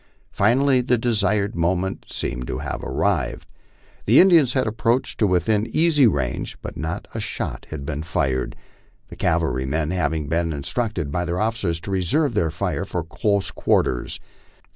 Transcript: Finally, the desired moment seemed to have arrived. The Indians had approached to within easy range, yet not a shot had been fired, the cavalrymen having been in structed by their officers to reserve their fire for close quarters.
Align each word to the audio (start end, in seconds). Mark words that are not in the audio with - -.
Finally, 0.31 0.81
the 0.81 0.97
desired 0.97 1.53
moment 1.55 2.05
seemed 2.09 2.47
to 2.47 2.57
have 2.57 2.81
arrived. 2.83 3.47
The 4.05 4.19
Indians 4.19 4.53
had 4.53 4.65
approached 4.65 5.19
to 5.19 5.27
within 5.27 5.67
easy 5.67 6.07
range, 6.07 6.57
yet 6.65 6.75
not 6.75 7.07
a 7.13 7.19
shot 7.19 7.67
had 7.69 7.85
been 7.85 8.01
fired, 8.01 8.55
the 9.09 9.15
cavalrymen 9.15 9.91
having 9.91 10.27
been 10.27 10.53
in 10.53 10.63
structed 10.63 11.11
by 11.11 11.23
their 11.23 11.39
officers 11.39 11.79
to 11.81 11.91
reserve 11.91 12.33
their 12.33 12.49
fire 12.49 12.83
for 12.83 13.03
close 13.03 13.51
quarters. 13.51 14.19